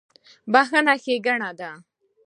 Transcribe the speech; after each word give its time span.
•بښل 0.51 0.87
ښېګڼه 1.03 1.49
ده. 1.59 1.71